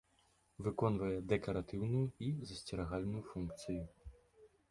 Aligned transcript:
Выконвае 0.67 1.17
дэкаратыўную 1.33 2.01
і 2.27 2.31
засцерагальную 2.51 3.23
функцыі. 3.31 3.81